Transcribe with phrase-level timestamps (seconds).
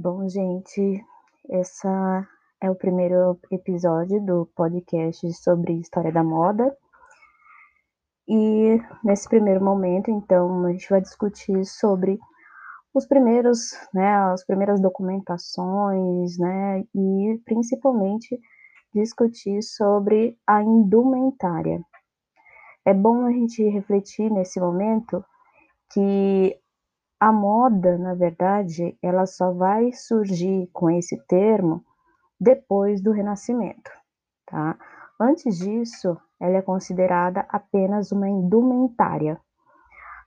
[0.00, 1.04] Bom, gente,
[1.50, 2.24] essa
[2.62, 6.72] é o primeiro episódio do podcast sobre história da moda.
[8.28, 12.16] E nesse primeiro momento, então, a gente vai discutir sobre
[12.94, 18.40] os primeiros, né, as primeiras documentações, né, e principalmente
[18.94, 21.82] discutir sobre a indumentária.
[22.84, 25.24] É bom a gente refletir nesse momento
[25.92, 26.56] que
[27.20, 31.84] a moda, na verdade, ela só vai surgir com esse termo
[32.40, 33.90] depois do Renascimento,
[34.46, 34.78] tá?
[35.20, 39.40] Antes disso, ela é considerada apenas uma indumentária.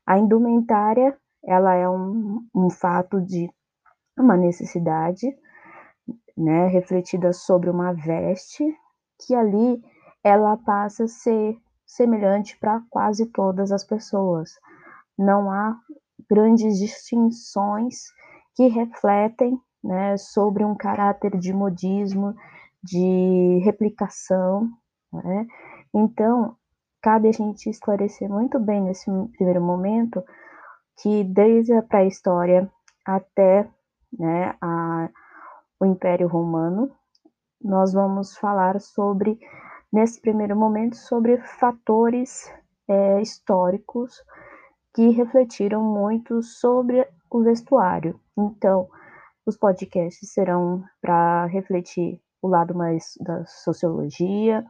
[0.05, 3.49] A indumentária, ela é um, um fato de
[4.17, 5.27] uma necessidade,
[6.37, 8.63] né, refletida sobre uma veste,
[9.25, 9.81] que ali
[10.23, 14.51] ela passa a ser semelhante para quase todas as pessoas.
[15.17, 15.79] Não há
[16.31, 18.05] grandes distinções
[18.55, 22.33] que refletem né, sobre um caráter de modismo,
[22.81, 24.69] de replicação.
[25.11, 25.45] Né?
[25.93, 26.55] Então,
[27.01, 30.23] cabe a gente esclarecer muito bem nesse primeiro momento
[31.01, 32.71] que desde a pré-história
[33.05, 33.67] até
[34.17, 35.09] né, a,
[35.81, 36.89] o Império Romano,
[37.61, 39.37] nós vamos falar sobre,
[39.91, 42.49] nesse primeiro momento, sobre fatores
[42.87, 44.23] é, históricos
[44.93, 48.19] que refletiram muito sobre o vestuário.
[48.37, 48.89] Então,
[49.45, 54.65] os podcasts serão para refletir o lado mais da sociologia,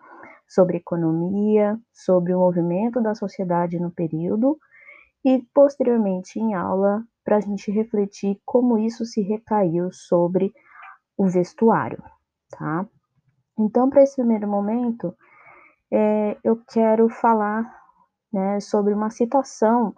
[0.47, 4.59] sobre economia, sobre o movimento da sociedade no período
[5.23, 10.53] e posteriormente em aula para a gente refletir como isso se recaiu sobre
[11.17, 12.03] o vestuário,
[12.49, 12.85] tá?
[13.57, 15.15] Então, para esse primeiro momento,
[15.91, 17.63] é, eu quero falar
[18.33, 19.95] né, sobre uma citação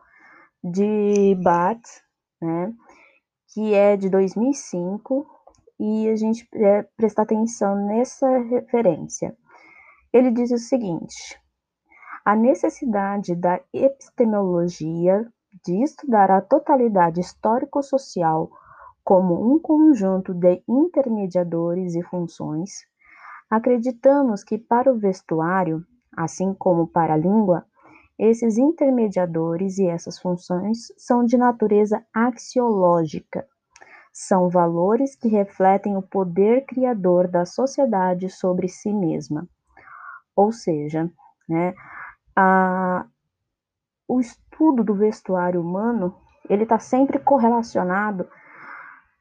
[0.64, 1.82] de Bat,
[2.42, 2.74] né,
[3.54, 5.28] que é de 2005,
[5.80, 9.36] e a gente é, prestar atenção nessa referência.
[10.14, 11.40] Ele diz o seguinte:
[12.24, 15.28] a necessidade da epistemologia
[15.66, 18.50] de estudar a totalidade histórico-social
[19.04, 22.86] como um conjunto de intermediadores e funções,
[23.50, 25.86] acreditamos que para o vestuário,
[26.16, 27.66] assim como para a língua,
[28.18, 33.48] esses intermediadores e essas funções são de natureza axiológica.
[34.12, 39.48] São valores que refletem o poder criador da sociedade sobre si mesma.
[40.36, 41.10] Ou seja,
[41.50, 41.74] né,
[42.36, 43.06] a,
[44.08, 46.16] o estudo do vestuário humano
[46.50, 48.28] ele está sempre correlacionado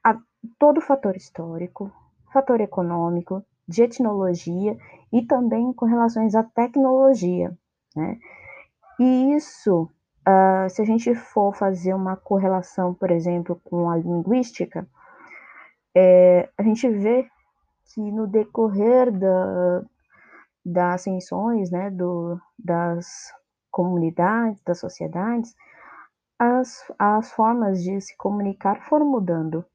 [0.03, 0.17] a
[0.59, 1.91] todo fator histórico,
[2.31, 4.77] fator econômico, de etnologia
[5.11, 7.57] e também com relações à tecnologia.
[7.95, 8.19] Né?
[9.03, 9.89] E isso,
[10.25, 14.87] uh, se a gente for fazer uma correlação, por exemplo, com a linguística,
[15.93, 17.27] é, a gente vê
[17.93, 19.83] que no decorrer da,
[20.65, 23.05] das ascensões, né, do, das
[23.69, 25.53] comunidades, das sociedades,
[26.39, 29.65] as, as formas de se comunicar foram mudando.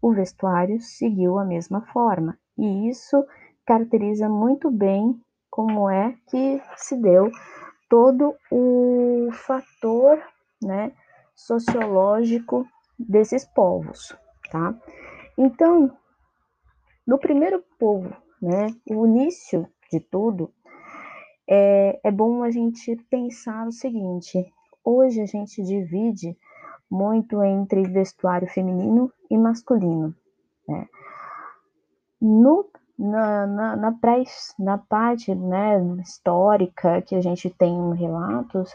[0.00, 3.22] O vestuário seguiu a mesma forma, e isso
[3.66, 7.30] caracteriza muito bem como é que se deu
[7.88, 10.20] todo o fator
[10.62, 10.92] né,
[11.34, 12.66] sociológico
[12.98, 14.16] desses povos,
[14.50, 14.74] tá?
[15.36, 15.96] Então,
[17.06, 20.52] no primeiro povo, né, o início de tudo,
[21.48, 24.52] é, é bom a gente pensar o seguinte:
[24.84, 26.36] hoje a gente divide
[26.90, 30.14] muito entre vestuário feminino e masculino,
[30.68, 30.88] né?
[32.20, 34.22] No na, na, na, pré,
[34.58, 38.74] na parte né, histórica que a gente tem relatos,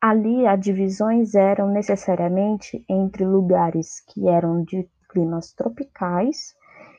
[0.00, 6.56] ali as divisões eram necessariamente entre lugares que eram de climas tropicais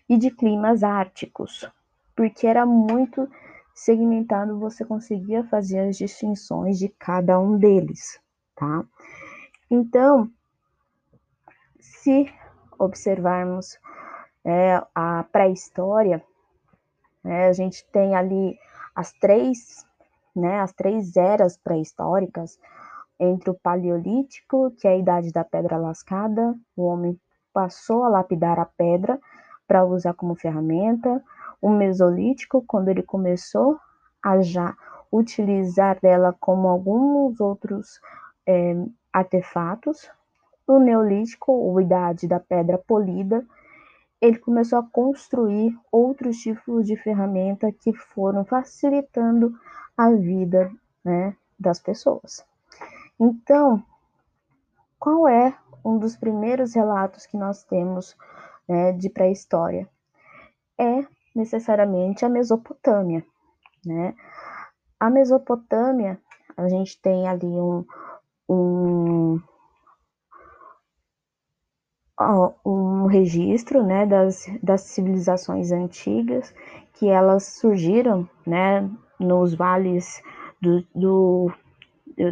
[0.07, 1.69] e de climas árticos,
[2.15, 3.27] porque era muito
[3.73, 8.19] segmentado, você conseguia fazer as distinções de cada um deles,
[8.55, 8.85] tá?
[9.69, 10.29] Então,
[11.79, 12.31] se
[12.77, 13.77] observarmos
[14.45, 16.23] é, a pré-história,
[17.23, 18.57] né, a gente tem ali
[18.95, 19.85] as três,
[20.35, 22.59] né, as três eras pré-históricas,
[23.19, 27.17] entre o Paleolítico, que é a idade da pedra lascada, o homem
[27.53, 29.19] passou a lapidar a pedra
[29.67, 31.23] para usar como ferramenta,
[31.61, 33.79] o Mesolítico, quando ele começou
[34.21, 34.75] a já
[35.11, 38.01] utilizar dela como alguns outros
[38.45, 38.75] é,
[39.13, 40.09] artefatos,
[40.67, 43.45] o Neolítico, ou idade da pedra polida,
[44.23, 49.53] ele começou a construir outros tipos de ferramenta que foram facilitando
[49.97, 50.71] a vida
[51.03, 52.41] né, das pessoas.
[53.19, 53.83] Então,
[54.97, 55.53] qual é
[55.83, 58.15] um dos primeiros relatos que nós temos
[58.65, 59.89] né, de pré-história?
[60.79, 61.05] É
[61.35, 63.25] necessariamente a Mesopotâmia,
[63.85, 64.15] né?
[64.97, 66.17] A Mesopotâmia,
[66.55, 67.85] a gente tem ali um,
[68.47, 69.02] um,
[72.65, 76.53] um registro né, das, das civilizações antigas,
[76.93, 78.89] que elas surgiram né,
[79.19, 80.21] nos vales
[80.61, 81.51] do, do,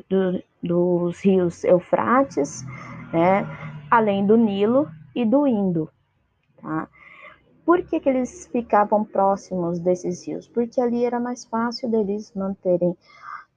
[0.09, 2.63] do, dos rios Eufrates,
[3.11, 3.45] né,
[3.89, 5.89] além do Nilo e do Indo.
[6.61, 6.87] Tá?
[7.65, 10.47] Por que, que eles ficavam próximos desses rios?
[10.47, 12.95] Porque ali era mais fácil deles manterem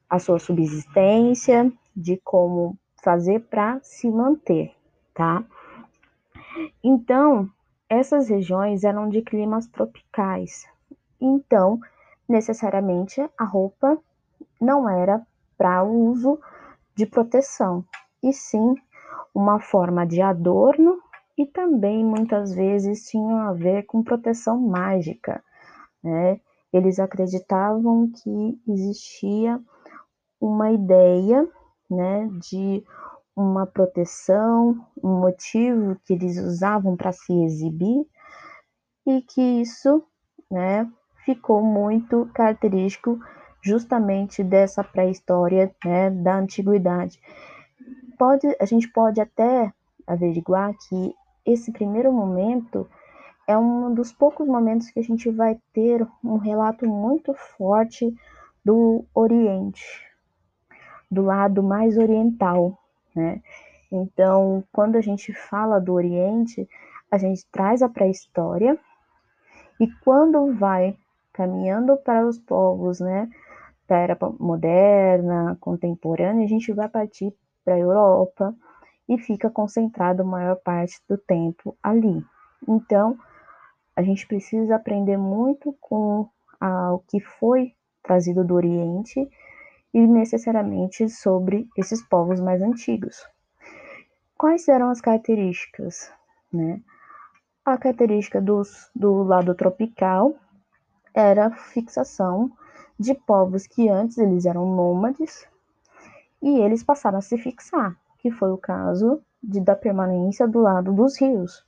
[0.09, 4.73] a sua subsistência, de como fazer para se manter,
[5.13, 5.45] tá?
[6.83, 7.49] Então,
[7.89, 10.67] essas regiões eram de climas tropicais.
[11.21, 11.81] Então,
[12.29, 13.99] necessariamente a roupa
[14.61, 15.25] não era
[15.56, 16.39] para uso
[16.95, 17.85] de proteção,
[18.23, 18.75] e sim
[19.35, 20.99] uma forma de adorno
[21.37, 25.43] e também muitas vezes tinham a ver com proteção mágica.
[26.03, 26.41] Né?
[26.73, 29.61] Eles acreditavam que existia
[30.41, 31.49] uma ideia
[31.91, 32.85] né, de
[33.37, 38.07] uma proteção, um motivo que eles usavam para se exibir
[39.07, 40.05] e que isso
[40.51, 40.91] né,
[41.25, 43.19] ficou muito característico
[43.61, 47.21] justamente dessa pré-história né, da antiguidade.
[48.19, 49.73] Pode, a gente pode até
[50.07, 51.15] averiguar que
[51.45, 52.89] esse primeiro momento
[53.47, 58.15] é um dos poucos momentos que a gente vai ter um relato muito forte
[58.65, 59.85] do Oriente,
[61.11, 62.79] do lado mais oriental,
[63.14, 63.40] né?
[63.90, 66.69] Então, quando a gente fala do Oriente,
[67.11, 68.78] a gente traz a pré-história
[69.81, 70.96] e quando vai
[71.32, 73.28] caminhando para os povos, né,
[73.87, 77.32] da era moderna, contemporânea, a gente vai partir
[77.64, 78.55] para a Europa,
[79.08, 82.25] e fica concentrado a maior parte do tempo ali.
[82.66, 83.19] Então,
[83.94, 86.28] a gente precisa aprender muito com
[86.61, 89.28] a, o que foi trazido do Oriente
[89.94, 93.26] e necessariamente sobre esses povos mais antigos.
[94.37, 96.12] Quais eram as características?
[96.52, 96.82] Né?
[97.64, 100.35] A característica dos, do lado tropical
[101.14, 102.50] era a fixação
[102.99, 105.49] de povos que antes eles eram nômades
[106.43, 110.94] e eles passaram a se fixar que foi o caso de, da permanência do lado
[110.94, 111.62] dos rios.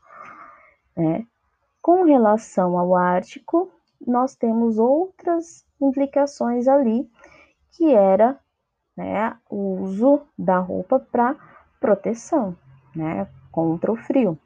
[0.96, 1.26] Né?
[1.82, 3.70] Com relação ao Ártico,
[4.06, 7.06] nós temos outras implicações ali,
[7.76, 8.38] que era
[8.96, 11.36] né, o uso da roupa para
[11.78, 12.56] proteção,
[12.94, 14.38] né, contra o frio.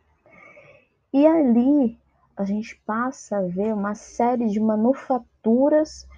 [1.12, 1.97] E ali
[2.37, 6.09] a gente passa a ver uma série de manufaturas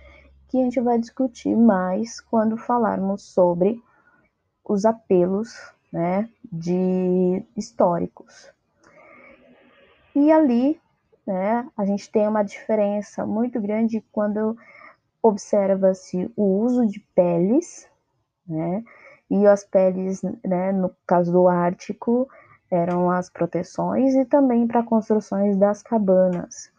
[0.48, 3.82] que a gente vai discutir mais quando falarmos sobre
[4.64, 5.54] os apelos
[5.92, 8.50] né, de históricos.
[10.14, 10.80] E ali,
[11.26, 14.56] né, a gente tem uma diferença muito grande quando
[15.22, 17.88] observa-se o uso de peles,
[18.46, 18.82] né,
[19.30, 22.28] e as peles, né, no caso do Ártico,
[22.70, 26.72] eram as proteções e também para construções das cabanas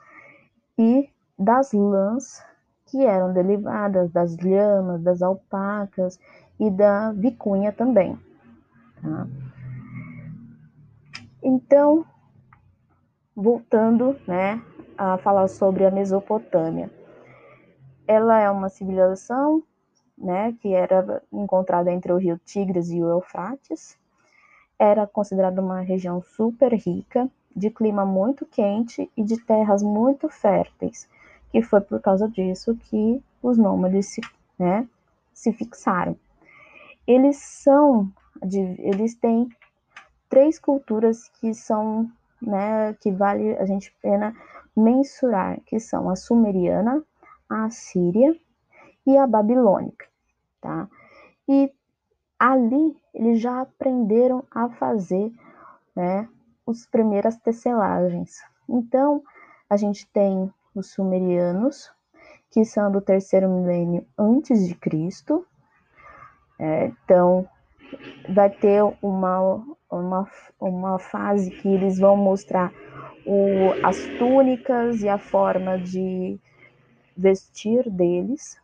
[0.78, 2.44] e das lãs
[2.86, 6.20] que eram derivadas das lhamas, das alpacas
[6.60, 8.20] e da vicunha também.
[9.02, 9.28] Tá?
[11.42, 12.06] Então,
[13.36, 14.62] voltando né,
[14.98, 16.90] a falar sobre a Mesopotâmia.
[18.08, 19.64] Ela é uma civilização
[20.18, 23.98] né, que era encontrada entre o rio Tigres e o Eufrates.
[24.78, 31.08] Era considerada uma região super rica, de clima muito quente e de terras muito férteis,
[31.52, 34.22] que foi por causa disso que os nômades se,
[34.58, 34.88] né,
[35.34, 36.16] se fixaram.
[37.06, 38.12] Eles são
[38.80, 39.48] eles têm
[40.28, 42.10] três culturas que são,
[42.42, 44.36] né, que vale a gente pena
[44.76, 47.04] mensurar, que são a sumeriana,
[47.54, 48.36] a assíria
[49.06, 50.06] e a babilônica,
[50.62, 50.88] tá?
[51.48, 51.72] E
[52.40, 55.32] ali eles já aprenderam a fazer,
[55.96, 56.28] né,
[56.68, 58.42] as primeiras tecelagens.
[58.68, 59.22] Então,
[59.70, 61.92] a gente tem os sumerianos,
[62.50, 65.46] que são do terceiro milênio antes de Cristo.
[66.60, 67.48] É, então,
[68.30, 70.28] vai ter uma, uma,
[70.60, 72.72] uma fase que eles vão mostrar
[73.26, 76.40] o, as túnicas e a forma de
[77.16, 78.58] vestir deles.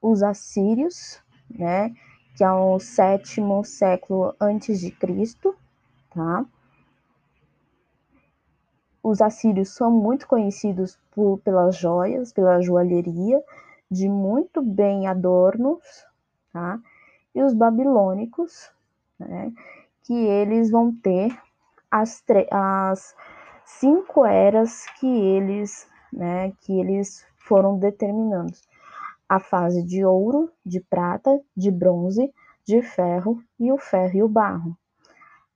[0.00, 1.20] Os assírios,
[1.50, 1.94] né,
[2.36, 5.56] que é o sétimo século antes de Cristo,
[6.10, 6.44] tá?
[9.02, 13.42] Os assírios são muito conhecidos por, pelas joias, pela joalheria,
[13.90, 15.80] de muito bem adornos,
[16.52, 16.80] tá?
[17.36, 18.72] e os babilônicos,
[19.18, 19.52] né,
[20.04, 21.38] que eles vão ter
[21.90, 23.14] as, as
[23.62, 28.52] cinco eras que eles, né, que eles foram determinando.
[29.28, 32.32] A fase de ouro, de prata, de bronze,
[32.66, 34.76] de ferro e o ferro e o barro,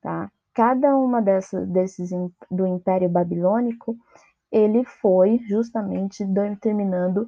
[0.01, 0.31] tá?
[0.53, 2.11] Cada uma dessas desses
[2.51, 3.97] do Império Babilônico,
[4.51, 7.27] ele foi justamente determinando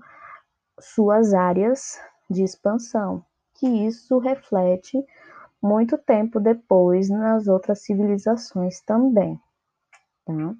[0.78, 3.24] suas áreas de expansão,
[3.54, 4.98] que isso reflete
[5.62, 9.40] muito tempo depois nas outras civilizações também,
[10.24, 10.54] tá?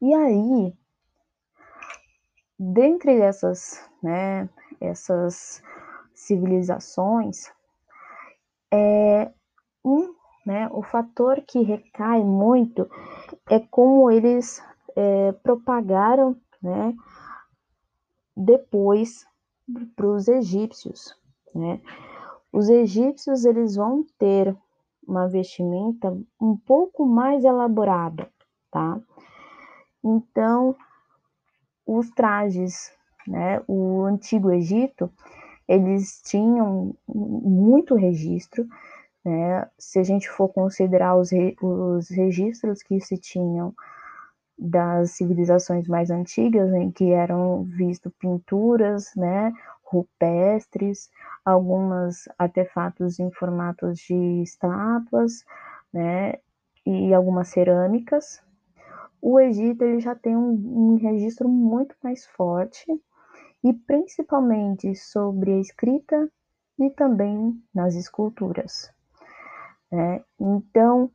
[0.00, 0.74] E aí,
[2.58, 4.48] dentre essas, né,
[4.80, 5.62] essas
[6.14, 7.50] civilizações,
[8.72, 9.30] é
[9.84, 12.88] um, né, o fator que recai muito
[13.48, 14.62] é como eles
[14.94, 16.94] é, propagaram, né,
[18.36, 19.26] depois
[19.94, 21.16] para os egípcios,
[21.54, 21.80] né?
[22.52, 24.56] Os egípcios eles vão ter
[25.06, 28.28] uma vestimenta um pouco mais elaborada,
[28.70, 29.00] tá?
[30.04, 30.76] Então,
[31.86, 32.92] os trajes,
[33.26, 35.10] né, o antigo Egito,
[35.68, 38.66] eles tinham muito registro,
[39.24, 39.68] né?
[39.78, 43.74] Se a gente for considerar os, re, os registros que se tinham
[44.58, 49.52] das civilizações mais antigas, em que eram visto pinturas, né,
[49.84, 51.10] rupestres,
[51.44, 55.44] alguns artefatos em formatos de estátuas,
[55.92, 56.34] né,
[56.86, 58.42] e algumas cerâmicas.
[59.20, 62.86] O Egito ele já tem um, um registro muito mais forte
[63.64, 66.30] e principalmente sobre a escrita
[66.78, 68.92] e também nas esculturas.
[69.90, 70.22] Né?
[70.38, 71.10] Então,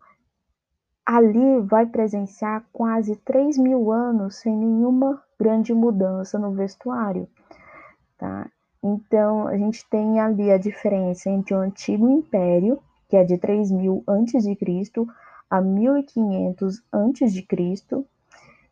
[1.05, 7.27] ali vai presenciar quase 3 mil anos sem nenhuma grande mudança no vestuário.
[8.17, 8.49] Tá?
[8.83, 13.71] Então, a gente tem ali a diferença entre o antigo império, que é de 3
[13.71, 15.07] mil antes de Cristo,
[15.51, 18.07] a 1500 antes de Cristo,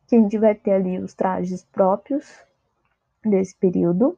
[0.07, 2.41] que a gente vai ter ali os trajes próprios
[3.21, 4.17] desse período,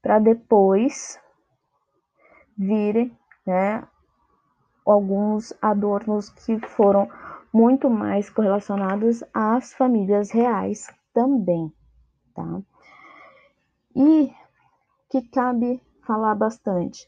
[0.00, 1.20] para depois
[2.56, 3.14] virem
[3.46, 3.86] né,
[4.86, 7.06] alguns adornos que foram
[7.52, 11.70] muito mais correlacionados às famílias reais também,
[12.34, 12.62] tá?
[13.94, 14.32] E
[15.10, 17.06] que cabe falar bastante.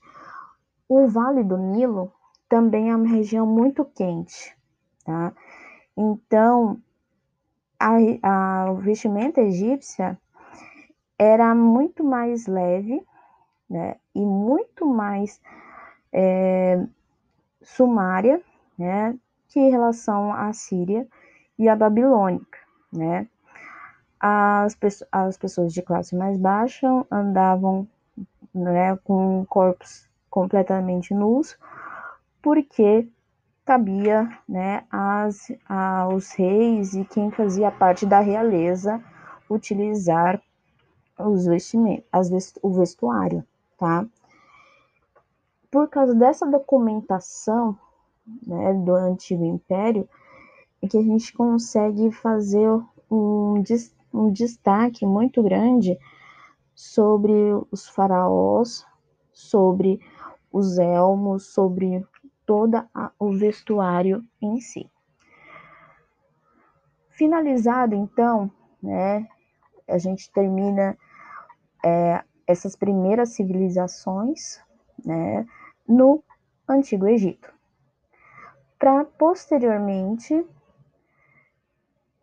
[0.88, 2.12] O Vale do Nilo
[2.48, 4.56] também é uma região muito quente,
[5.04, 5.32] tá?
[5.96, 6.80] Então,
[7.78, 10.18] a, a vestimenta egípcia
[11.18, 13.04] era muito mais leve,
[13.68, 13.96] né?
[14.14, 15.40] E muito mais
[16.12, 16.84] é,
[17.62, 18.40] sumária,
[18.78, 21.06] né, que em relação à Síria
[21.58, 22.58] e à Babilônica,
[22.92, 23.28] né.
[24.18, 24.76] As,
[25.12, 27.86] as pessoas de classe mais baixa andavam
[28.54, 31.56] né, com corpos completamente nus,
[32.46, 33.08] porque
[33.64, 39.02] cabia né, as, aos reis e quem fazia parte da realeza
[39.50, 40.40] utilizar
[41.18, 41.48] os
[42.12, 43.44] as, o vestuário,
[43.76, 44.06] tá?
[45.72, 47.76] por causa dessa documentação
[48.46, 50.08] né, do Antigo Império,
[50.80, 52.70] é que a gente consegue fazer
[53.10, 53.60] um,
[54.14, 55.98] um destaque muito grande
[56.76, 57.32] sobre
[57.72, 58.86] os faraós,
[59.32, 60.00] sobre
[60.52, 62.06] os elmos, sobre
[62.46, 62.88] todo
[63.18, 64.88] o vestuário em si.
[67.10, 68.50] Finalizado, então,
[68.82, 69.26] né,
[69.88, 70.96] a gente termina
[71.84, 74.60] é, essas primeiras civilizações,
[75.04, 75.46] né,
[75.88, 76.22] no
[76.68, 77.52] Antigo Egito,
[78.78, 80.46] para posteriormente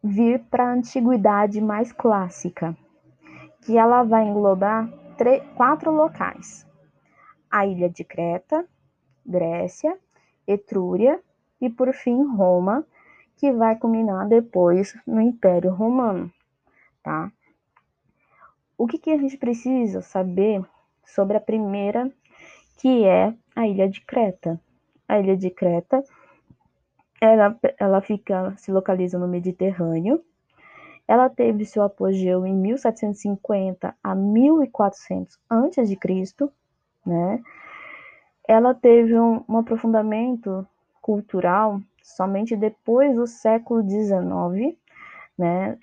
[0.04, 2.76] vir para a antiguidade mais clássica,
[3.62, 4.90] que ela vai englobar
[5.56, 6.68] quatro locais:
[7.50, 8.68] a ilha de Creta,
[9.26, 9.98] Grécia,
[10.48, 11.20] Etrúria
[11.60, 12.86] e, por fim, Roma,
[13.38, 16.32] que vai culminar depois no Império Romano,
[17.02, 17.32] tá?
[18.78, 20.64] O que, que a gente precisa saber
[21.06, 22.12] sobre a primeira
[22.78, 24.60] que é a ilha de Creta.
[25.08, 26.04] A ilha de Creta,
[27.22, 30.22] ela, ela fica, se localiza no Mediterrâneo.
[31.08, 36.50] Ela teve seu apogeu em 1750 a 1400 a.C.,
[37.06, 37.42] né?
[38.48, 40.68] Ela teve um, aprofundamento
[41.02, 44.78] cultural somente depois do século XIX,
[45.38, 45.78] né?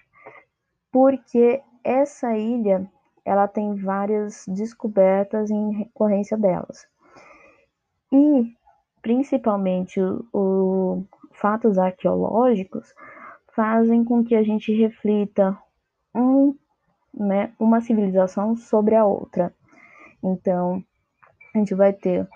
[0.93, 2.91] Porque essa ilha
[3.25, 6.87] ela tem várias descobertas em recorrência delas.
[8.13, 8.55] E,
[9.01, 12.95] principalmente, o, o fatos arqueológicos
[13.55, 15.57] fazem com que a gente reflita
[16.15, 16.55] um,
[17.15, 19.55] né, uma civilização sobre a outra.
[20.23, 20.83] Então,
[21.55, 22.29] a gente vai ter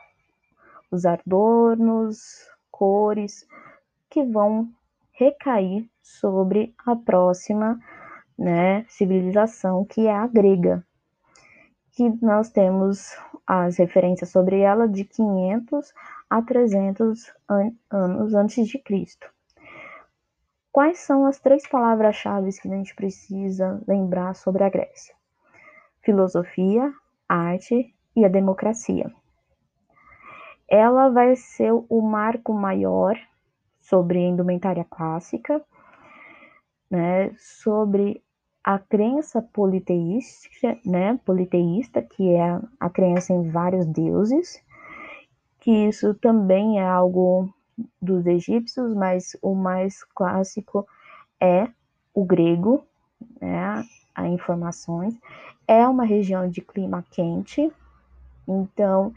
[0.90, 2.18] os adornos,
[2.70, 3.46] cores,
[4.10, 4.68] que vão
[5.12, 7.78] recair sobre a próxima
[8.38, 10.84] né, civilização, que é a grega,
[11.92, 15.92] que nós temos as referências sobre ela de 500
[16.28, 19.28] a 300 an anos antes de Cristo.
[20.72, 25.14] Quais são as três palavras-chave que a gente precisa lembrar sobre a Grécia?
[26.02, 26.92] Filosofia,
[27.28, 29.12] arte e a democracia.
[30.68, 33.18] Ela vai ser o marco maior
[33.80, 35.62] sobre a indumentária clássica,
[36.90, 38.22] né, sobre
[38.62, 44.62] a crença politeística, né, politeísta, que é a crença em vários deuses,
[45.60, 47.52] que isso também é algo
[48.00, 50.86] dos egípcios, mas o mais clássico
[51.40, 51.68] é
[52.14, 52.86] o grego,
[53.40, 55.14] né, a informações.
[55.66, 57.70] É uma região de clima quente,
[58.46, 59.12] então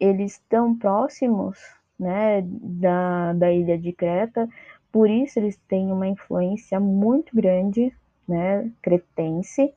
[0.00, 1.58] eles estão próximos,
[1.98, 4.48] né, da, da ilha de Creta,
[4.92, 7.94] por isso eles têm uma influência muito grande
[8.26, 9.74] né, cretense,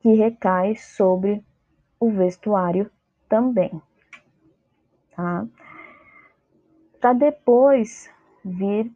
[0.00, 1.44] que recai sobre
[1.98, 2.90] o vestuário
[3.28, 3.80] também,
[5.14, 5.46] tá?
[7.00, 8.10] Para depois
[8.44, 8.92] vir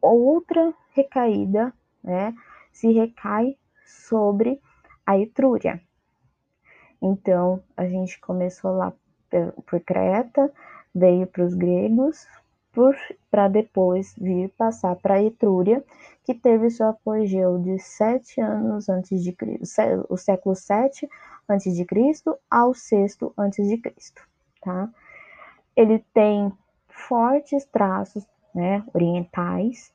[0.00, 2.34] outra recaída, né,
[2.72, 4.60] se recai sobre
[5.06, 5.80] a Etrúria.
[7.06, 8.92] Então, a gente começou lá
[9.64, 10.52] por Creta,
[10.94, 12.26] veio para os gregos,
[13.30, 15.82] para depois vir passar para a Etrúria,
[16.24, 21.08] que teve seu apogeu de sete anos antes de Cristo, o século 7
[21.48, 24.20] antes de Cristo ao sexto antes de Cristo,
[24.60, 24.90] tá?
[25.76, 26.52] Ele tem
[26.88, 29.92] fortes traços, né, orientais.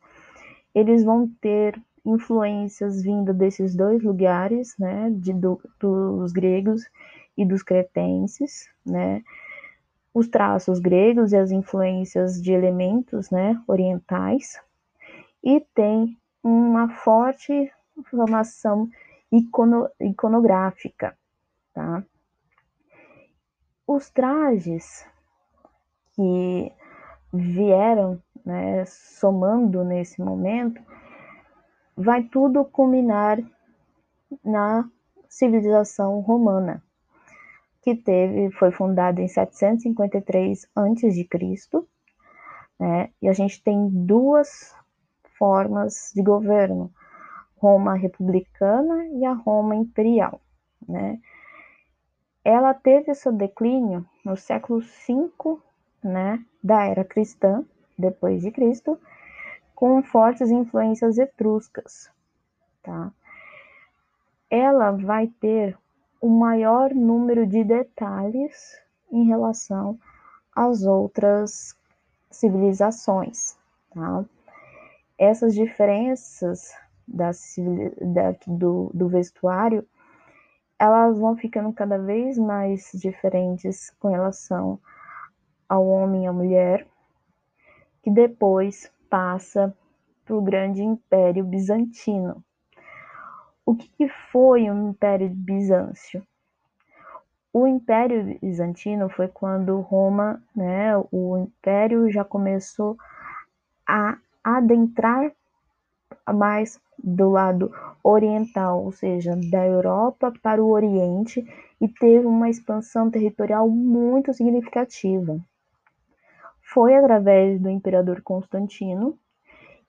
[0.74, 6.84] Eles vão ter influências vindo desses dois lugares, né, de, do, dos gregos
[7.38, 9.22] e dos cretenses, né,
[10.14, 14.60] os traços gregos e as influências de elementos né, orientais,
[15.44, 17.72] e tem uma forte
[18.10, 18.90] formação
[19.32, 21.18] icono, iconográfica.
[21.74, 22.04] Tá?
[23.88, 25.06] Os trajes
[26.14, 26.72] que
[27.34, 30.82] vieram né, somando nesse momento,
[31.96, 33.40] vai tudo culminar
[34.44, 34.90] na
[35.28, 36.84] civilização romana
[37.82, 41.28] que teve, foi fundada em 753 a.C.,
[42.80, 43.10] né?
[43.22, 44.76] E a gente tem duas
[45.38, 46.92] formas de governo,
[47.58, 50.42] Roma republicana e a Roma imperial,
[50.88, 51.20] né?
[52.44, 55.60] Ela teve seu declínio no século V,
[56.04, 57.64] né, da era cristã,
[57.98, 58.98] depois de Cristo,
[59.82, 62.08] com fortes influências etruscas,
[62.84, 63.12] tá?
[64.48, 65.76] Ela vai ter
[66.22, 68.80] o maior número de detalhes
[69.12, 69.98] em relação
[70.56, 71.76] às outras
[72.30, 73.58] civilizações.
[73.90, 74.24] Tá?
[75.18, 76.72] Essas diferenças
[77.08, 77.32] da,
[78.02, 79.84] da, do, do vestuário
[80.78, 84.80] elas vão ficando cada vez mais diferentes com relação
[85.68, 86.88] ao homem e à mulher,
[88.04, 89.76] que depois passa
[90.26, 92.42] para o grande império bizantino,
[93.66, 96.26] o que foi o Império Bizâncio?
[97.54, 102.98] O Império Bizantino foi quando Roma, né, o Império já começou
[103.86, 105.32] a adentrar
[106.34, 107.72] mais do lado
[108.04, 111.46] oriental, ou seja, da Europa para o Oriente,
[111.80, 115.38] e teve uma expansão territorial muito significativa.
[116.74, 119.20] Foi através do imperador Constantino,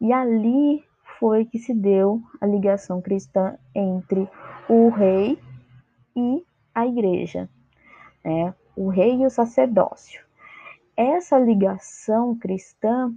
[0.01, 0.83] e ali
[1.19, 4.29] foi que se deu a ligação cristã entre
[4.69, 5.39] o rei
[6.17, 7.49] e a igreja,
[8.25, 8.53] né?
[8.75, 10.25] o rei e o sacerdócio.
[10.97, 13.15] Essa ligação cristã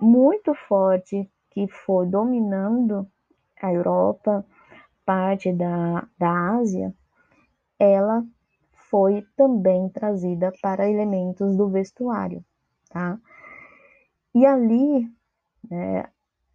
[0.00, 3.06] muito forte que foi dominando
[3.60, 4.46] a Europa,
[5.04, 6.94] parte da, da Ásia,
[7.78, 8.24] ela
[8.90, 12.44] foi também trazida para elementos do vestuário,
[12.88, 13.18] tá?
[14.34, 15.10] E ali,
[15.68, 16.08] né,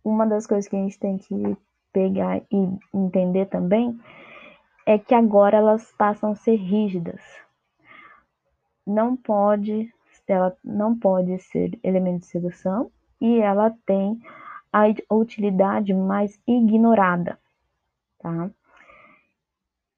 [0.04, 1.58] uma das coisas que a gente tem que
[1.92, 4.00] pegar e entender também
[4.86, 7.22] é que agora elas passam a ser rígidas.
[8.86, 9.94] Não pode,
[10.28, 14.20] ela não pode ser elemento de sedução e ela tem
[14.72, 17.38] a utilidade mais ignorada,
[18.20, 18.50] tá?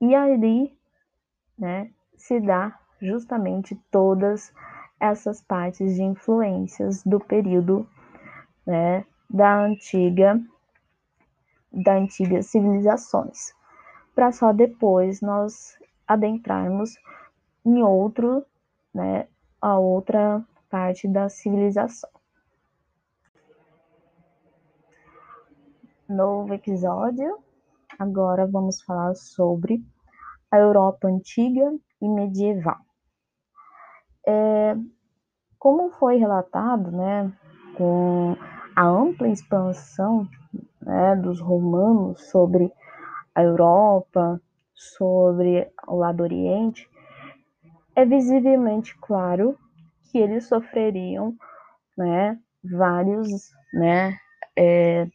[0.02, 0.76] E ali,
[1.58, 1.92] né,
[2.24, 4.54] se dá justamente todas
[4.98, 7.86] essas partes de influências do período,
[8.66, 10.42] né, da antiga
[11.70, 13.54] da antigas civilizações,
[14.16, 16.96] para só depois nós adentrarmos
[17.66, 18.46] em outro,
[18.94, 19.28] né,
[19.60, 22.10] a outra parte da civilização.
[26.08, 27.38] Novo episódio.
[28.00, 29.84] Agora vamos falar sobre
[30.54, 32.78] a Europa antiga e medieval.
[34.28, 34.76] É,
[35.58, 37.34] como foi relatado, né,
[37.76, 38.38] com
[38.76, 40.30] a ampla expansão
[40.80, 42.72] né, dos romanos sobre
[43.34, 44.40] a Europa,
[44.76, 46.88] sobre o lado oriente,
[47.96, 49.58] é visivelmente claro
[50.04, 51.36] que eles sofreriam
[51.98, 53.28] né, vários
[53.74, 54.16] né,
[54.56, 55.08] é,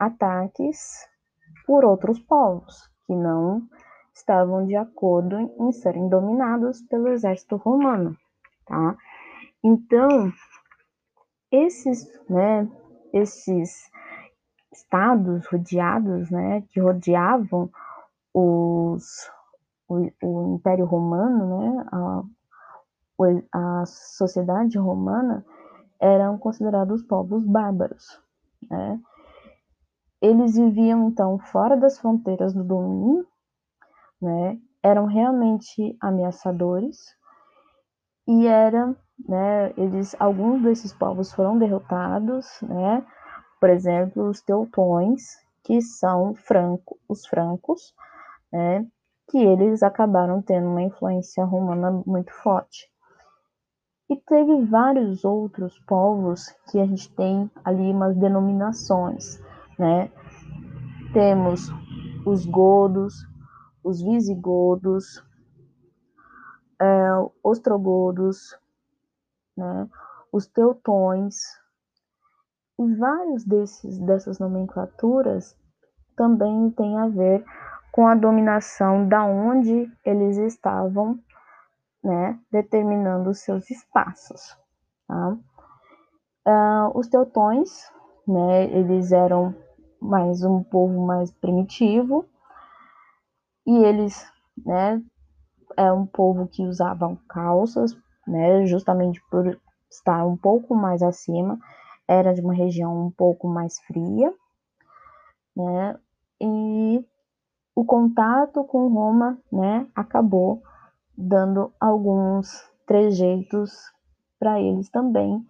[0.00, 1.08] ataques
[1.64, 3.62] por outros povos que não
[4.14, 8.16] estavam de acordo em serem dominados pelo exército romano,
[8.66, 8.96] tá?
[9.62, 10.32] Então,
[11.50, 12.68] esses, né,
[13.12, 13.90] esses
[14.72, 17.70] estados rodeados, né, que rodeavam
[18.32, 19.30] os,
[19.88, 22.22] o, o Império Romano, né, a,
[23.52, 25.44] a sociedade romana,
[26.00, 28.20] eram considerados povos bárbaros,
[28.68, 29.00] né?
[30.20, 33.26] Eles viviam então fora das fronteiras do domínio,
[34.24, 34.58] né?
[34.82, 37.14] Eram realmente ameaçadores
[38.26, 38.96] e eram,
[39.28, 39.72] né?
[39.76, 43.04] Eles, alguns desses povos foram derrotados, né?
[43.60, 47.94] Por exemplo, os teutões, que são franco, os francos,
[48.52, 48.86] né?
[49.30, 52.90] Que eles acabaram tendo uma influência romana muito forte.
[54.08, 59.40] E teve vários outros povos que a gente tem ali umas denominações,
[59.78, 60.10] né?
[61.12, 61.70] Temos
[62.26, 63.14] os godos,
[63.84, 65.22] os visigodos,
[66.80, 67.10] é,
[67.42, 68.58] ostrogodos,
[69.56, 69.88] né?
[70.32, 71.36] Os teutões,
[72.78, 75.56] e vários desses, dessas nomenclaturas
[76.16, 77.44] também têm a ver
[77.92, 81.18] com a dominação da onde eles estavam,
[82.02, 84.58] né, determinando os seus espaços.
[85.06, 85.38] Tá?
[86.46, 87.88] Uh, os teutões,
[88.26, 89.54] né, eles eram
[90.00, 92.28] mais um povo mais primitivo
[93.66, 94.30] e eles,
[94.64, 95.02] né,
[95.76, 97.96] é um povo que usavam calças,
[98.26, 99.58] né, justamente por
[99.90, 101.58] estar um pouco mais acima
[102.06, 104.32] era de uma região um pouco mais fria,
[105.56, 105.98] né?
[106.40, 107.04] E
[107.74, 110.62] o contato com Roma, né, acabou
[111.16, 113.72] dando alguns trejeitos
[114.38, 115.44] para eles também.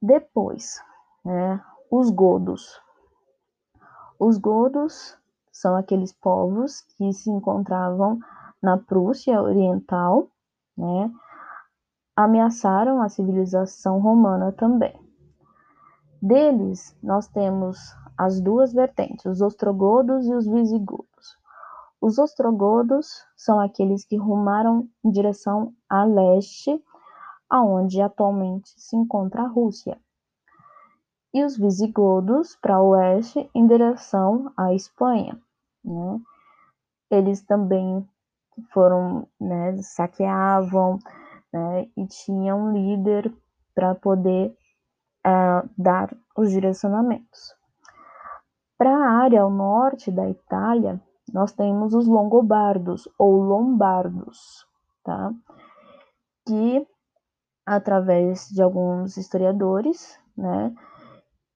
[0.00, 0.80] Depois,
[1.24, 2.80] né, os godos.
[4.18, 5.18] Os godos
[5.52, 8.18] são aqueles povos que se encontravam
[8.62, 10.28] na Prússia Oriental,
[10.76, 11.12] né,
[12.16, 14.98] ameaçaram a civilização romana também.
[16.20, 17.78] Deles, nós temos
[18.16, 21.36] as duas vertentes, os ostrogodos e os visigodos.
[22.00, 26.82] Os ostrogodos são aqueles que rumaram em direção a leste,
[27.48, 29.98] aonde atualmente se encontra a Rússia.
[31.34, 35.40] E os visigodos para oeste, em direção à Espanha.
[35.84, 36.20] Né?
[37.10, 38.06] Eles também
[38.72, 40.98] foram, né, saqueavam,
[41.52, 43.32] né, e tinha um líder
[43.74, 44.54] para poder
[45.26, 47.54] uh, dar os direcionamentos.
[48.76, 51.00] Para a área ao norte da Itália,
[51.32, 54.66] nós temos os longobardos ou lombardos,
[55.04, 55.32] tá?
[56.46, 56.86] Que,
[57.64, 60.74] através de alguns historiadores, né,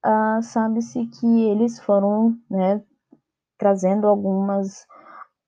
[0.07, 2.83] uh, sabe-se que eles foram, né,
[3.59, 4.87] trazendo algumas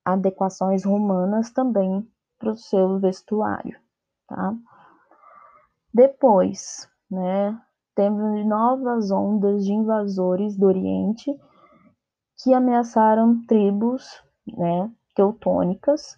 [0.03, 2.05] adequações romanas também
[2.37, 3.79] para o seu vestuário
[4.29, 4.53] tá?
[5.93, 7.59] Depois, né,
[8.45, 11.35] novas ondas de invasores do Oriente
[12.41, 16.17] que ameaçaram tribos, né, teutônicas,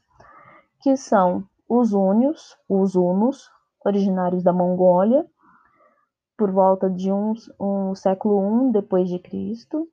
[0.81, 3.49] que são os Únios, os Hunos,
[3.83, 5.25] originários da Mongólia,
[6.41, 9.87] por volta de um, um século I depois de Cristo,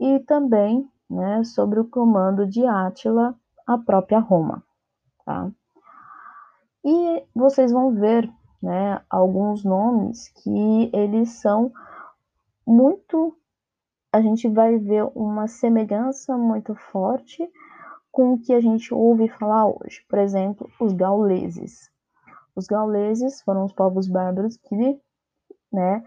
[0.00, 3.32] e também, né, sobre o comando de Átila,
[3.64, 4.64] a própria Roma,
[5.24, 5.48] tá?
[6.84, 8.28] E vocês vão ver
[8.60, 11.70] né, alguns nomes que eles são
[12.66, 13.38] muito.
[14.12, 17.48] A gente vai ver uma semelhança muito forte
[18.10, 20.04] com o que a gente ouve falar hoje.
[20.08, 21.88] Por exemplo, os gauleses.
[22.56, 25.00] Os gauleses foram os povos bárbaros que
[25.76, 26.02] né,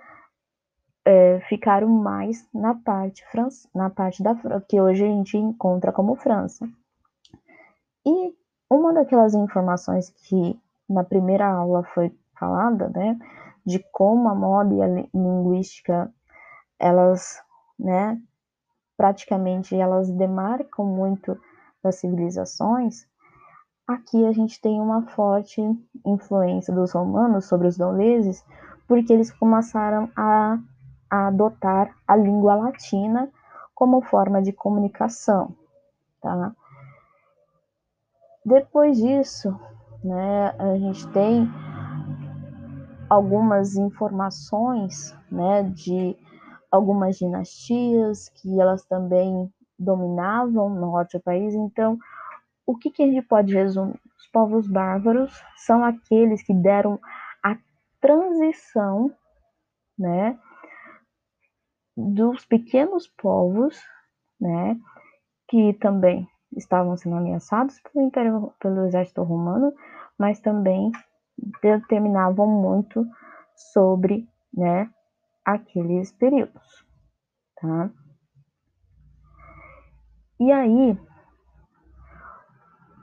[1.06, 3.24] é, ficaram mais na parte,
[3.74, 4.36] na parte da
[4.68, 6.68] que hoje a gente encontra como França.
[8.06, 8.34] E
[8.70, 13.18] uma daquelas informações que na primeira aula foi falada, né,
[13.64, 16.12] de como a moda e a linguística,
[16.80, 17.40] elas,
[17.78, 18.20] né,
[18.98, 21.40] praticamente elas demarcam muito
[21.84, 23.08] das civilizações,
[23.88, 25.62] aqui a gente tem uma forte
[26.06, 28.44] influência dos romanos sobre os gauleses,
[28.90, 30.58] porque eles começaram a,
[31.08, 33.30] a adotar a língua latina
[33.76, 35.56] como forma de comunicação,
[36.20, 36.52] tá?
[38.44, 39.58] Depois disso,
[40.04, 41.48] né, a gente tem
[43.08, 46.18] algumas informações, né, de
[46.72, 51.54] algumas dinastias que elas também dominavam o norte do país.
[51.54, 51.98] Então,
[52.66, 54.00] o que, que a gente pode resumir?
[54.18, 57.00] Os povos bárbaros são aqueles que deram
[58.00, 59.14] transição,
[59.98, 60.40] né,
[61.96, 63.78] dos pequenos povos,
[64.40, 64.80] né,
[65.48, 69.74] que também estavam sendo ameaçados pelo, Império, pelo exército romano,
[70.18, 70.92] mas também
[71.62, 73.06] determinavam muito
[73.74, 74.90] sobre, né,
[75.46, 76.86] aqueles períodos,
[77.60, 77.90] tá?
[80.40, 80.98] E aí,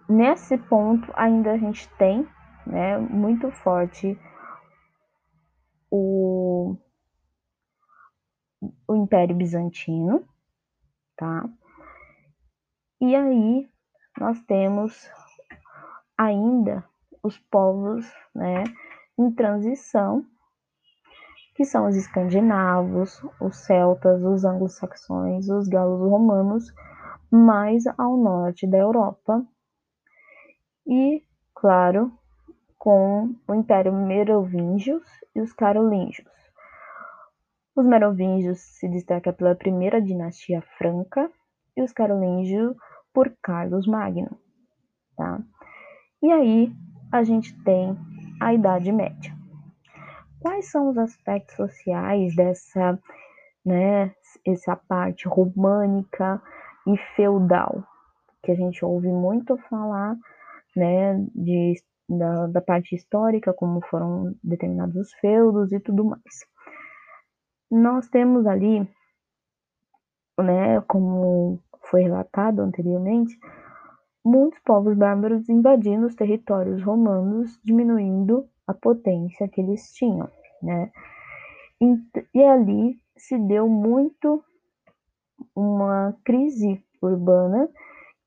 [0.08, 2.26] nesse ponto ainda a gente tem,
[2.66, 4.18] né, muito forte
[5.90, 6.76] o,
[8.88, 10.26] o Império Bizantino,
[11.16, 11.48] tá?
[13.00, 13.68] E aí
[14.18, 15.08] nós temos
[16.16, 16.84] ainda
[17.22, 18.64] os povos, né,
[19.18, 20.24] em transição,
[21.54, 26.72] que são os escandinavos, os celtas, os anglo-saxões, os galos romanos,
[27.30, 29.44] mais ao norte da Europa.
[30.86, 31.22] E,
[31.54, 32.12] claro,
[32.78, 35.00] com o Império Merovíngio
[35.34, 36.28] e os Carolíngios.
[37.74, 41.30] Os Merovingios se destacam pela primeira dinastia franca
[41.76, 42.74] e os Carolíngios
[43.12, 44.38] por Carlos Magno,
[45.16, 45.40] tá?
[46.22, 46.72] E aí
[47.12, 47.96] a gente tem
[48.40, 49.34] a Idade Média.
[50.40, 52.98] Quais são os aspectos sociais dessa,
[53.64, 54.14] né,
[54.46, 56.40] essa parte românica
[56.86, 57.84] e feudal
[58.42, 60.16] que a gente ouve muito falar,
[60.74, 61.74] né, de,
[62.08, 66.46] da, da parte histórica, como foram determinados os feudos e tudo mais.
[67.70, 68.88] Nós temos ali,
[70.38, 73.36] né, como foi relatado anteriormente,
[74.24, 80.28] muitos povos bárbaros invadindo os territórios romanos, diminuindo a potência que eles tinham,
[80.62, 80.90] né?
[81.80, 81.94] E,
[82.34, 84.42] e ali se deu muito
[85.54, 87.68] uma crise urbana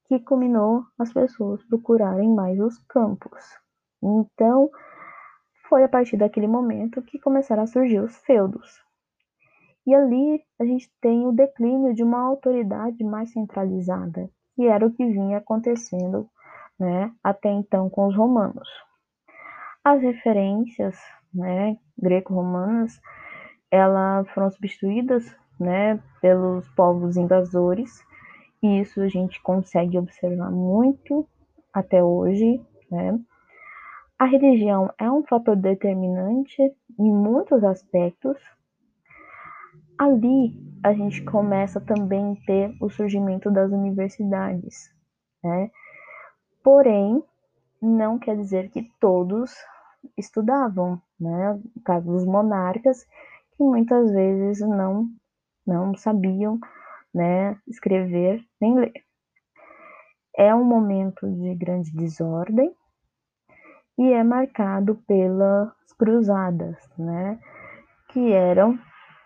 [0.06, 3.44] que culminou as pessoas procurarem mais os campos.
[4.02, 4.70] Então,
[5.68, 8.82] foi a partir daquele momento que começaram a surgir os feudos.
[9.86, 14.92] E ali a gente tem o declínio de uma autoridade mais centralizada, que era o
[14.92, 16.28] que vinha acontecendo
[16.78, 18.68] né, até então com os romanos.
[19.84, 20.98] As referências
[21.32, 23.00] né, greco-romanas
[23.70, 25.24] elas foram substituídas
[25.58, 28.04] né, pelos povos invasores,
[28.62, 31.26] e isso a gente consegue observar muito
[31.72, 32.60] até hoje.
[32.90, 33.18] Né.
[34.20, 36.60] A religião é um fator determinante
[36.98, 38.36] em muitos aspectos.
[39.98, 40.52] Ali
[40.84, 44.94] a gente começa também a ter o surgimento das universidades,
[45.42, 45.70] né?
[46.62, 47.24] Porém,
[47.80, 49.54] não quer dizer que todos
[50.18, 51.58] estudavam, né?
[51.74, 53.06] No caso dos monarcas,
[53.56, 55.08] que muitas vezes não
[55.66, 56.58] não sabiam,
[57.14, 58.92] né, escrever nem ler.
[60.36, 62.74] É um momento de grande desordem
[64.00, 67.38] e é marcado pelas cruzadas, né,
[68.08, 68.78] que eram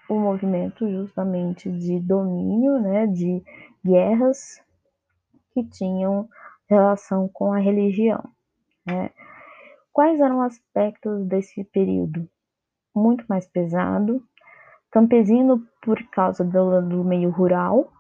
[0.09, 3.41] o movimento justamente de domínio, né, de
[3.85, 4.61] guerras
[5.53, 6.29] que tinham
[6.69, 8.21] relação com a religião.
[8.85, 9.11] Né.
[9.93, 12.29] Quais eram os aspectos desse período?
[12.93, 14.21] Muito mais pesado,
[14.91, 17.93] campesino por causa do, do meio rural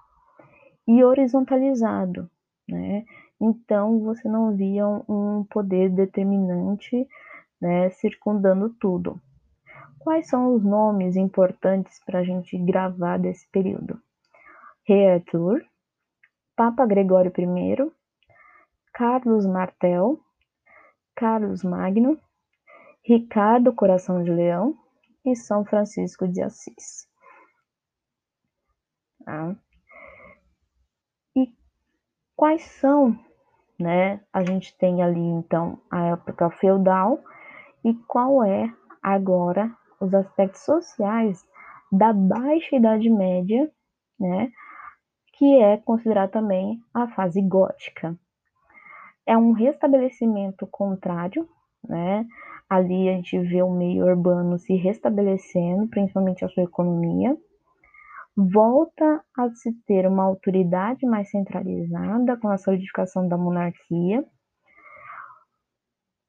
[0.89, 2.29] e horizontalizado,
[2.69, 3.05] né?
[3.45, 7.07] Então você não via um poder determinante,
[7.61, 9.21] né, circundando tudo.
[9.99, 14.01] Quais são os nomes importantes para a gente gravar desse período?
[14.87, 15.63] Rei Arthur,
[16.57, 17.93] Papa Gregório I,
[18.95, 20.19] Carlos Martel,
[21.15, 22.19] Carlos Magno,
[23.03, 24.75] Ricardo Coração de Leão
[25.23, 27.07] e São Francisco de Assis.
[29.23, 29.55] Tá?
[31.37, 31.55] E
[32.37, 33.19] quais são,
[33.79, 34.21] né?
[34.33, 37.19] A gente tem ali então a época feudal
[37.85, 41.45] e qual é agora os aspectos sociais
[41.93, 43.71] da Baixa Idade Média,
[44.19, 44.51] né,
[45.35, 48.17] que é considerada também a fase gótica.
[49.27, 51.49] É um restabelecimento contrário,
[51.89, 52.27] né?
[52.69, 57.37] Ali a gente vê o meio urbano se restabelecendo, principalmente a sua economia.
[58.37, 64.25] Volta a se ter uma autoridade mais centralizada com a solidificação da monarquia.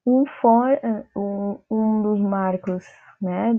[0.06, 0.78] Um, for,
[1.16, 2.84] um, um dos marcos
[3.20, 3.58] né,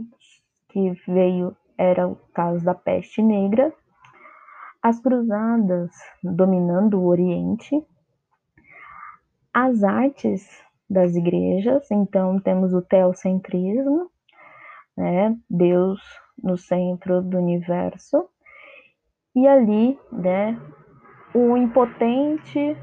[0.69, 3.73] que veio era o caso da peste negra,
[4.81, 5.91] as cruzadas
[6.23, 7.85] dominando o Oriente,
[9.53, 10.47] as artes
[10.89, 14.09] das igrejas, então temos o teocentrismo,
[14.95, 15.99] né, Deus
[16.41, 18.29] no centro do universo,
[19.37, 20.59] e ali, né,
[21.31, 22.75] o impotente,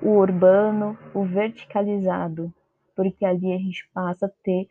[0.00, 2.54] o urbano, o verticalizado,
[2.94, 4.68] porque ali a gente passa a ter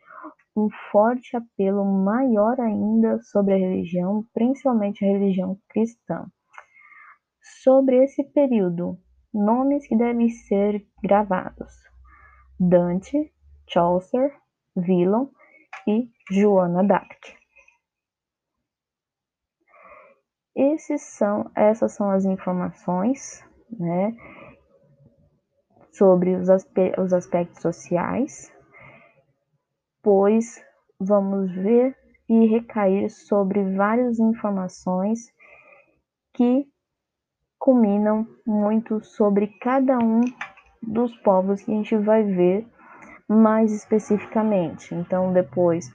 [0.56, 6.24] um forte apelo maior ainda sobre a religião, principalmente a religião cristã.
[7.62, 8.98] Sobre esse período,
[9.32, 11.74] nomes que devem ser gravados:
[12.58, 13.30] Dante,
[13.66, 14.34] Chaucer,
[14.74, 15.26] Villon
[15.86, 17.37] e Joana d'Arc.
[20.60, 24.12] Esses são, essas são as informações, né,
[25.92, 28.52] sobre os, aspe os aspectos sociais,
[30.02, 30.60] pois
[30.98, 31.96] vamos ver
[32.28, 35.32] e recair sobre várias informações
[36.34, 36.66] que
[37.56, 40.22] culminam muito sobre cada um
[40.82, 42.66] dos povos que a gente vai ver
[43.28, 44.92] mais especificamente.
[44.92, 45.88] Então, depois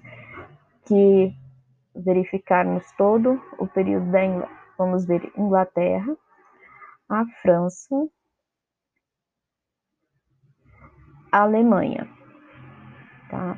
[0.86, 1.43] que
[1.96, 4.22] verificarmos todo o período da
[4.78, 6.18] vamos ver Inglaterra,
[7.10, 7.96] a França,
[11.32, 12.08] a Alemanha,
[13.30, 13.58] tá?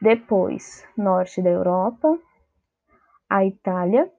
[0.00, 2.18] Depois, norte da Europa,
[3.28, 4.12] a Itália,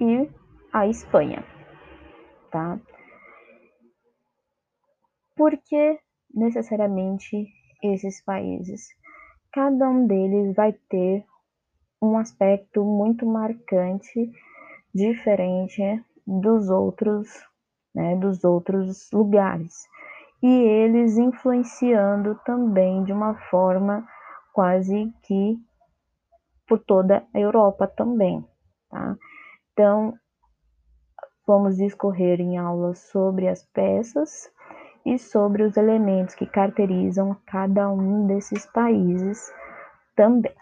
[0.00, 0.30] e
[0.72, 1.44] a Espanha,
[2.50, 2.80] tá?
[5.36, 6.00] Por que
[6.34, 7.46] necessariamente
[7.82, 8.88] esses países?
[9.52, 11.24] Cada um deles vai ter
[12.02, 14.30] um aspecto muito marcante,
[14.94, 15.82] diferente
[16.26, 17.28] dos outros,
[17.94, 19.74] né, dos outros lugares.
[20.42, 24.06] E eles influenciando também de uma forma
[24.52, 25.58] quase que
[26.66, 28.46] por toda a Europa também,
[28.88, 29.16] tá?
[29.72, 30.14] Então,
[31.46, 34.50] vamos discorrer em aulas sobre as peças
[35.04, 39.52] e sobre os elementos que caracterizam cada um desses países
[40.14, 40.54] também.